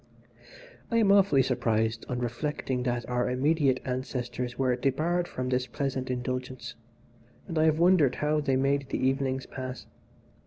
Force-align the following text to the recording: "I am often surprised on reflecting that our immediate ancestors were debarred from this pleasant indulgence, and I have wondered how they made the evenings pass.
"I 0.89 0.97
am 0.97 1.11
often 1.11 1.43
surprised 1.43 2.07
on 2.09 2.17
reflecting 2.17 2.81
that 2.81 3.07
our 3.07 3.29
immediate 3.29 3.79
ancestors 3.85 4.57
were 4.57 4.75
debarred 4.75 5.27
from 5.27 5.49
this 5.49 5.67
pleasant 5.67 6.09
indulgence, 6.09 6.73
and 7.47 7.59
I 7.59 7.65
have 7.65 7.77
wondered 7.77 8.15
how 8.15 8.39
they 8.41 8.55
made 8.55 8.87
the 8.89 8.97
evenings 8.97 9.45
pass. 9.45 9.85